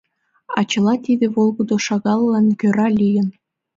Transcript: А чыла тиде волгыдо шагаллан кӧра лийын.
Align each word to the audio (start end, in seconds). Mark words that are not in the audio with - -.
А 0.57 0.59
чыла 0.71 0.93
тиде 1.05 1.25
волгыдо 1.35 1.75
шагаллан 1.85 2.47
кӧра 2.59 2.87
лийын. 2.99 3.27